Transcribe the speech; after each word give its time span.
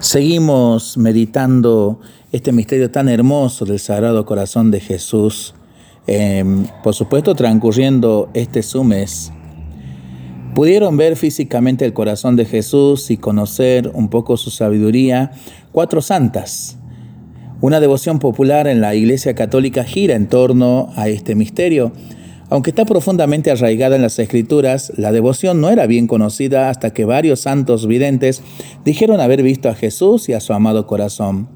Seguimos 0.00 0.98
meditando 0.98 2.00
este 2.30 2.52
misterio 2.52 2.90
tan 2.90 3.08
hermoso 3.08 3.64
del 3.64 3.78
Sagrado 3.78 4.26
Corazón 4.26 4.70
de 4.70 4.80
Jesús, 4.80 5.54
eh, 6.06 6.44
por 6.82 6.94
supuesto 6.94 7.34
transcurriendo 7.34 8.28
este 8.34 8.62
su 8.62 8.84
mes. 8.84 9.32
Pudieron 10.54 10.98
ver 10.98 11.16
físicamente 11.16 11.86
el 11.86 11.94
corazón 11.94 12.36
de 12.36 12.44
Jesús 12.44 13.10
y 13.10 13.16
conocer 13.16 13.90
un 13.94 14.08
poco 14.08 14.36
su 14.36 14.50
sabiduría 14.50 15.32
cuatro 15.72 16.02
santas. 16.02 16.76
Una 17.62 17.80
devoción 17.80 18.18
popular 18.18 18.66
en 18.66 18.82
la 18.82 18.94
Iglesia 18.94 19.34
Católica 19.34 19.82
gira 19.84 20.14
en 20.14 20.28
torno 20.28 20.90
a 20.94 21.08
este 21.08 21.34
misterio, 21.34 21.92
aunque 22.48 22.70
está 22.70 22.84
profundamente 22.84 23.50
arraigada 23.50 23.96
en 23.96 24.02
las 24.02 24.18
escrituras, 24.18 24.92
la 24.96 25.12
devoción 25.12 25.60
no 25.60 25.70
era 25.70 25.86
bien 25.86 26.06
conocida 26.06 26.70
hasta 26.70 26.92
que 26.92 27.04
varios 27.04 27.40
santos 27.40 27.86
videntes 27.86 28.42
dijeron 28.84 29.20
haber 29.20 29.42
visto 29.42 29.68
a 29.68 29.74
Jesús 29.74 30.28
y 30.28 30.32
a 30.32 30.40
su 30.40 30.52
amado 30.52 30.86
corazón. 30.86 31.48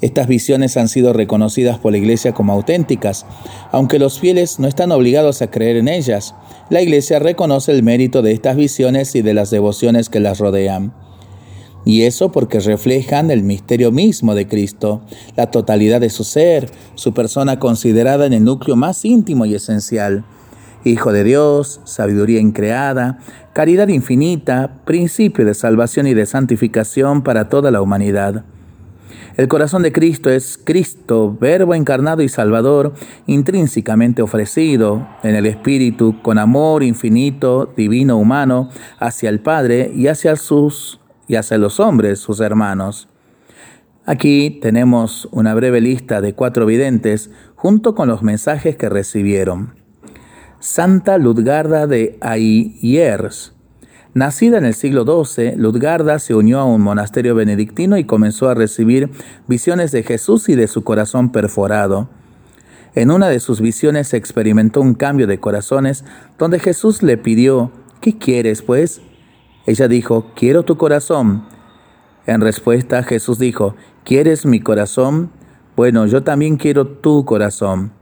Estas 0.00 0.28
visiones 0.28 0.78
han 0.78 0.88
sido 0.88 1.12
reconocidas 1.12 1.78
por 1.78 1.92
la 1.92 1.98
Iglesia 1.98 2.32
como 2.32 2.54
auténticas, 2.54 3.26
aunque 3.70 3.98
los 3.98 4.18
fieles 4.18 4.58
no 4.58 4.66
están 4.66 4.92
obligados 4.92 5.42
a 5.42 5.50
creer 5.50 5.76
en 5.76 5.88
ellas. 5.88 6.34
La 6.70 6.80
Iglesia 6.80 7.18
reconoce 7.18 7.72
el 7.72 7.82
mérito 7.82 8.22
de 8.22 8.32
estas 8.32 8.56
visiones 8.56 9.14
y 9.14 9.20
de 9.20 9.34
las 9.34 9.50
devociones 9.50 10.08
que 10.08 10.20
las 10.20 10.38
rodean. 10.38 10.94
Y 11.84 12.02
eso 12.02 12.30
porque 12.30 12.60
reflejan 12.60 13.30
el 13.30 13.42
misterio 13.42 13.90
mismo 13.90 14.34
de 14.34 14.46
Cristo, 14.46 15.00
la 15.36 15.50
totalidad 15.50 16.00
de 16.00 16.10
su 16.10 16.24
ser, 16.24 16.70
su 16.94 17.14
persona 17.14 17.58
considerada 17.58 18.26
en 18.26 18.34
el 18.34 18.44
núcleo 18.44 18.76
más 18.76 19.04
íntimo 19.04 19.46
y 19.46 19.54
esencial. 19.54 20.24
Hijo 20.84 21.12
de 21.12 21.24
Dios, 21.24 21.80
sabiduría 21.84 22.40
increada, 22.40 23.18
caridad 23.52 23.88
infinita, 23.88 24.80
principio 24.84 25.44
de 25.44 25.54
salvación 25.54 26.06
y 26.06 26.14
de 26.14 26.26
santificación 26.26 27.22
para 27.22 27.48
toda 27.48 27.70
la 27.70 27.82
humanidad. 27.82 28.44
El 29.36 29.48
corazón 29.48 29.82
de 29.82 29.92
Cristo 29.92 30.28
es 30.28 30.58
Cristo, 30.62 31.36
verbo 31.40 31.74
encarnado 31.74 32.22
y 32.22 32.28
salvador, 32.28 32.92
intrínsecamente 33.26 34.22
ofrecido 34.22 35.06
en 35.22 35.34
el 35.34 35.46
Espíritu 35.46 36.20
con 36.20 36.36
amor 36.36 36.82
infinito, 36.82 37.72
divino, 37.76 38.18
humano, 38.18 38.68
hacia 38.98 39.30
el 39.30 39.40
Padre 39.40 39.92
y 39.94 40.08
hacia 40.08 40.36
sus 40.36 40.99
y 41.30 41.36
hacia 41.36 41.58
los 41.58 41.78
hombres, 41.78 42.18
sus 42.18 42.40
hermanos. 42.40 43.08
Aquí 44.04 44.58
tenemos 44.60 45.28
una 45.30 45.54
breve 45.54 45.80
lista 45.80 46.20
de 46.20 46.34
cuatro 46.34 46.66
videntes 46.66 47.30
junto 47.54 47.94
con 47.94 48.08
los 48.08 48.24
mensajes 48.24 48.74
que 48.76 48.88
recibieron. 48.88 49.76
Santa 50.58 51.18
Ludgarda 51.18 51.86
de 51.86 52.18
Ayers. 52.20 53.54
Nacida 54.12 54.58
en 54.58 54.64
el 54.64 54.74
siglo 54.74 55.04
XII, 55.04 55.54
Ludgarda 55.54 56.18
se 56.18 56.34
unió 56.34 56.58
a 56.58 56.64
un 56.64 56.80
monasterio 56.80 57.36
benedictino 57.36 57.96
y 57.96 58.02
comenzó 58.02 58.48
a 58.48 58.54
recibir 58.54 59.08
visiones 59.46 59.92
de 59.92 60.02
Jesús 60.02 60.48
y 60.48 60.56
de 60.56 60.66
su 60.66 60.82
corazón 60.82 61.30
perforado. 61.30 62.08
En 62.96 63.12
una 63.12 63.28
de 63.28 63.38
sus 63.38 63.60
visiones 63.60 64.14
experimentó 64.14 64.80
un 64.80 64.94
cambio 64.94 65.28
de 65.28 65.38
corazones 65.38 66.04
donde 66.38 66.58
Jesús 66.58 67.04
le 67.04 67.16
pidió, 67.18 67.70
¿qué 68.00 68.18
quieres 68.18 68.62
pues? 68.62 69.00
Ella 69.66 69.88
dijo, 69.88 70.26
quiero 70.34 70.62
tu 70.64 70.76
corazón. 70.76 71.44
En 72.26 72.40
respuesta 72.40 73.02
Jesús 73.02 73.38
dijo, 73.38 73.74
¿quieres 74.04 74.46
mi 74.46 74.60
corazón? 74.60 75.30
Bueno, 75.76 76.06
yo 76.06 76.22
también 76.22 76.56
quiero 76.56 76.86
tu 76.86 77.24
corazón. 77.24 77.92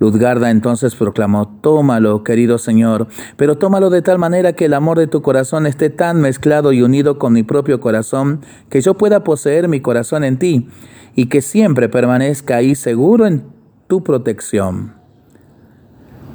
Ludgarda 0.00 0.50
entonces 0.50 0.94
proclamó, 0.94 1.48
Tómalo, 1.60 2.22
querido 2.22 2.58
Señor, 2.58 3.08
pero 3.36 3.58
tómalo 3.58 3.90
de 3.90 4.02
tal 4.02 4.18
manera 4.18 4.52
que 4.52 4.66
el 4.66 4.74
amor 4.74 4.98
de 4.98 5.08
tu 5.08 5.22
corazón 5.22 5.66
esté 5.66 5.90
tan 5.90 6.20
mezclado 6.20 6.72
y 6.72 6.82
unido 6.82 7.18
con 7.18 7.32
mi 7.32 7.42
propio 7.42 7.80
corazón, 7.80 8.42
que 8.70 8.80
yo 8.80 8.94
pueda 8.94 9.24
poseer 9.24 9.66
mi 9.66 9.80
corazón 9.80 10.22
en 10.22 10.38
ti, 10.38 10.68
y 11.16 11.26
que 11.26 11.42
siempre 11.42 11.88
permanezca 11.88 12.56
ahí 12.56 12.76
seguro 12.76 13.26
en 13.26 13.44
tu 13.88 14.04
protección. 14.04 14.94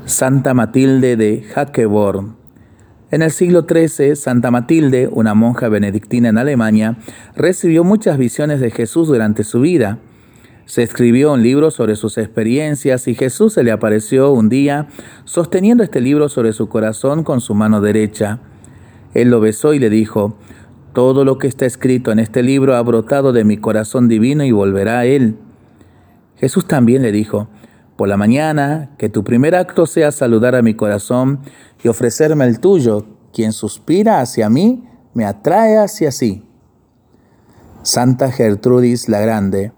Santa 0.06 0.54
Matilde 0.54 1.16
de 1.16 1.44
Hackeborn 1.44 2.43
en 3.14 3.22
el 3.22 3.30
siglo 3.30 3.68
XIII, 3.70 4.16
Santa 4.16 4.50
Matilde, 4.50 5.08
una 5.08 5.36
monja 5.36 5.70
benedictina 5.70 6.30
en 6.30 6.40
Alemania, 6.40 6.98
recibió 7.36 7.84
muchas 7.84 8.18
visiones 8.18 8.60
de 8.60 8.72
Jesús 8.72 9.08
durante 9.08 9.44
su 9.44 9.62
vida. 9.62 10.00
Se 10.66 10.82
escribió 10.82 11.34
un 11.34 11.44
libro 11.44 11.70
sobre 11.70 11.96
sus 11.96 12.18
experiencias 12.18 13.08
y 13.08 13.14
Jesús 13.14 13.54
se 13.54 13.64
le 13.64 13.72
apareció 13.72 14.32
un 14.32 14.50
día 14.50 14.88
sosteniendo 15.26 15.84
este 15.84 16.02
libro 16.02 16.28
sobre 16.28 16.54
su 16.54 16.70
corazón 16.70 17.24
con 17.24 17.40
su 17.40 17.54
mano 17.54 17.82
derecha. 17.82 18.40
Él 19.14 19.30
lo 19.30 19.40
besó 19.40 19.76
y 19.76 19.80
le 19.80 19.92
dijo, 19.92 20.36
Todo 20.94 21.24
lo 21.24 21.38
que 21.38 21.46
está 21.46 21.68
escrito 21.68 22.12
en 22.12 22.18
este 22.18 22.42
libro 22.42 22.76
ha 22.76 22.82
brotado 22.82 23.32
de 23.32 23.44
mi 23.44 23.58
corazón 23.58 24.08
divino 24.08 24.44
y 24.44 24.52
volverá 24.52 24.98
a 24.98 25.06
él. 25.06 25.36
Jesús 26.38 26.68
también 26.68 27.04
le 27.04 27.12
dijo, 27.12 27.48
por 27.96 28.08
la 28.08 28.18
mañana, 28.18 28.92
que 28.98 29.10
tu 29.10 29.24
primer 29.24 29.56
acto 29.56 29.86
sea 29.86 30.12
saludar 30.12 30.56
a 30.56 30.62
mi 30.62 30.74
corazón 30.74 31.40
y 31.84 31.88
ofrecerme 31.88 32.46
el 32.46 32.60
tuyo. 32.60 33.06
Quien 33.32 33.52
suspira 33.52 34.22
hacia 34.22 34.50
mí, 34.50 34.84
me 35.14 35.26
atrae 35.26 35.78
hacia 35.78 36.12
sí. 36.12 36.44
Santa 37.84 38.32
Gertrudis 38.32 39.10
la 39.10 39.20
Grande. 39.20 39.74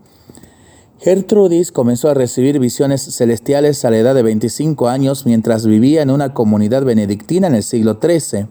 Gertrudis 1.00 1.72
comenzó 1.72 2.10
a 2.10 2.14
recibir 2.14 2.60
visiones 2.60 3.04
celestiales 3.16 3.84
a 3.86 3.92
la 3.92 3.98
edad 3.98 4.16
de 4.16 4.24
25 4.24 4.88
años 4.88 5.26
mientras 5.26 5.66
vivía 5.66 6.02
en 6.02 6.10
una 6.10 6.34
comunidad 6.34 6.84
benedictina 6.84 7.48
en 7.48 7.56
el 7.56 7.64
siglo 7.64 8.00
XIII. 8.02 8.48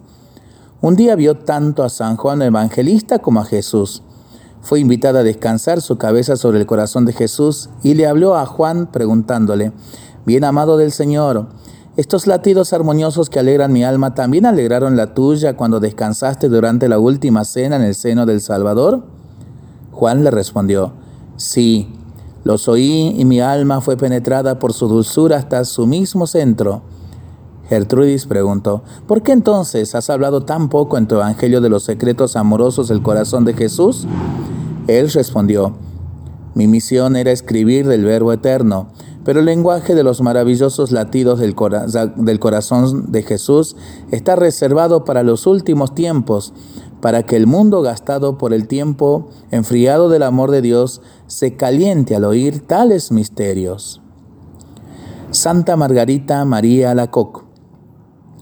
Un 0.81 0.97
día 0.97 1.17
vio 1.17 1.39
tanto 1.39 1.83
a 1.83 1.89
San 1.89 2.17
Juan 2.17 2.43
Evangelista 2.43 3.19
como 3.19 3.41
a 3.41 3.45
Jesús. 3.45 4.03
Fue 4.65 4.81
invitada 4.81 5.21
a 5.21 5.25
descansar 5.25 5.83
su 5.83 5.99
cabeza 5.99 6.37
sobre 6.37 6.59
el 6.59 6.65
corazón 6.65 7.05
de 7.05 7.13
Jesús 7.13 7.69
y 7.83 7.93
le 7.93 8.07
habló 8.07 8.35
a 8.35 8.47
Juan 8.47 8.87
preguntándole, 8.91 9.73
Bien 10.25 10.43
amado 10.43 10.79
del 10.79 10.91
Señor, 10.91 11.49
estos 11.99 12.27
latidos 12.27 12.73
armoniosos 12.73 13.29
que 13.29 13.39
alegran 13.39 13.75
mi 13.75 13.85
alma 13.85 14.15
también 14.15 14.47
alegraron 14.47 14.97
la 14.97 15.13
tuya 15.13 15.55
cuando 15.55 15.81
descansaste 15.81 16.49
durante 16.49 16.89
la 16.89 16.99
última 16.99 17.45
cena 17.45 17.77
en 17.77 17.83
el 17.83 17.95
seno 17.95 18.25
del 18.25 18.41
Salvador. 18.41 19.05
Juan 19.93 20.25
le 20.25 20.31
respondió, 20.31 20.93
Sí, 21.37 21.93
los 22.43 22.67
oí 22.67 23.15
y 23.19 23.27
mi 23.27 23.41
alma 23.41 23.83
fue 23.83 23.99
penetrada 23.99 24.59
por 24.59 24.73
su 24.73 24.89
dulzura 24.89 25.37
hasta 25.37 25.63
su 25.67 25.87
mismo 25.87 26.27
centro. 26.27 26.81
Gertrudis 27.69 28.25
preguntó, 28.25 28.83
¿por 29.07 29.23
qué 29.23 29.33
entonces 29.33 29.95
has 29.95 30.09
hablado 30.09 30.45
tan 30.45 30.71
poco 30.71 30.97
en 30.97 31.07
tu 31.07 31.17
Evangelio 31.17 31.61
de 31.61 31.69
los 31.69 31.83
secretos 31.83 32.35
amorosos 32.35 32.89
del 32.89 33.03
corazón 33.03 33.45
de 33.45 33.53
Jesús? 33.53 34.07
Él 34.87 35.11
respondió, 35.11 35.75
mi 36.55 36.69
misión 36.69 37.17
era 37.17 37.33
escribir 37.33 37.89
del 37.89 38.05
Verbo 38.05 38.33
eterno, 38.33 38.89
pero 39.25 39.41
el 39.41 39.47
lenguaje 39.47 39.95
de 39.95 40.05
los 40.05 40.21
maravillosos 40.21 40.93
latidos 40.93 41.41
del, 41.41 41.55
corazón 41.55 43.11
de 43.11 43.22
Jesús 43.22 43.77
está 44.11 44.37
reservado 44.37 45.05
para 45.05 45.22
los 45.22 45.47
últimos 45.47 45.95
tiempos, 45.95 46.53
para 47.00 47.22
que 47.22 47.37
el 47.37 47.47
mundo 47.47 47.81
gastado 47.81 48.37
por 48.37 48.53
el 48.53 48.69
tiempo, 48.69 49.31
enfriado 49.50 50.11
del 50.11 50.22
amor 50.22 50.50
de 50.50 50.61
Dios, 50.61 51.01
se 51.27 51.56
caliente 51.56 52.15
al 52.15 52.25
oír 52.25 52.61
tales 52.66 53.11
misterios. 53.11 54.03
Santa 55.31 55.77
Margarita 55.77 56.45
María 56.45 56.91
Alacoque. 56.91 57.41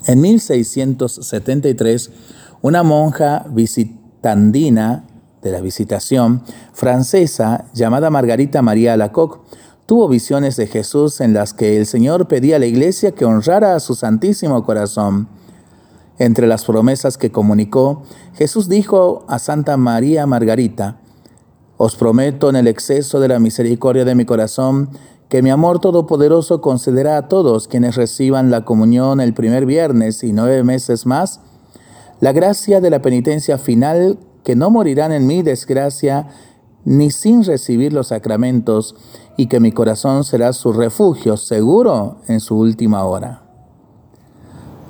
En 0.06 0.20
1673, 0.20 2.10
una 2.60 2.82
monja 2.82 3.47
visitandina 3.48 5.06
de 5.42 5.50
la 5.50 5.60
Visitación 5.60 6.42
francesa 6.72 7.66
llamada 7.75 8.10
Margarita 8.10 8.62
María 8.62 8.94
Alacoque 8.94 9.41
tuvo 9.86 10.08
visiones 10.08 10.56
de 10.56 10.66
Jesús 10.66 11.20
en 11.20 11.34
las 11.34 11.53
que 11.53 11.76
el 11.76 11.86
Señor 11.86 12.28
pedía 12.28 12.56
a 12.56 12.58
la 12.58 12.66
iglesia 12.66 13.12
que 13.12 13.25
honrara 13.25 13.75
a 13.75 13.80
su 13.80 13.94
Santísimo 13.94 14.64
Corazón. 14.64 15.28
Entre 16.19 16.47
las 16.47 16.64
promesas 16.64 17.19
que 17.19 17.32
comunicó, 17.32 18.03
Jesús 18.34 18.69
dijo 18.69 19.25
a 19.28 19.38
Santa 19.38 19.76
María 19.76 20.25
Margarita, 20.26 21.00
Os 21.77 21.97
prometo 21.97 22.48
en 22.48 22.56
el 22.56 22.68
exceso 22.68 23.18
de 23.18 23.28
la 23.28 23.41
misericordia 23.41 24.04
de 24.04 24.15
mi 24.15 24.24
corazón 24.24 24.91
que 25.28 25.42
mi 25.42 25.50
amor 25.50 25.80
todopoderoso 25.80 26.60
concederá 26.60 27.16
a 27.16 27.28
todos 27.28 27.66
quienes 27.66 27.97
reciban 27.97 28.50
la 28.50 28.65
comunión 28.65 29.21
el 29.21 29.34
primer 29.34 29.66
viernes 29.66 30.22
y 30.22 30.33
nueve 30.33 30.62
meses 30.62 31.06
más, 31.06 31.41
la 32.21 32.33
gracia 32.33 32.80
de 32.80 32.91
la 32.91 33.03
penitencia 33.03 33.59
final 33.59 34.18
que 34.44 34.56
no 34.56 34.71
morirán 34.71 35.12
en 35.12 35.27
mi 35.27 35.42
desgracia 35.42 36.28
ni 36.84 37.10
sin 37.10 37.44
recibir 37.44 37.92
los 37.92 38.09
sacramentos, 38.09 38.97
y 39.36 39.47
que 39.47 39.60
mi 39.60 39.72
corazón 39.72 40.24
será 40.24 40.53
su 40.53 40.72
refugio 40.72 41.36
seguro 41.36 42.16
en 42.28 42.41
su 42.41 42.59
última 42.59 43.04
hora. 43.04 43.42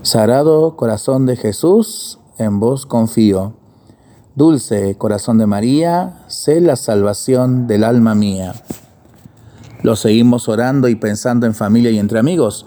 Sagrado 0.03 0.77
corazón 0.77 1.27
de 1.27 1.37
Jesús, 1.37 2.19
en 2.39 2.59
vos 2.59 2.87
confío. 2.87 3.53
Dulce 4.35 4.97
corazón 4.97 5.39
de 5.39 5.47
María, 5.47 6.25
sé 6.27 6.61
la 6.61 6.77
salvación 6.77 7.67
del 7.67 7.85
alma 7.85 8.15
mía. 8.15 8.55
Lo 9.83 9.95
seguimos 9.95 10.49
orando 10.49 10.89
y 10.89 10.97
pensando 10.97 11.47
en 11.47 11.55
familia 11.55 11.91
y 11.91 11.99
entre 11.99 12.19
amigos 12.19 12.67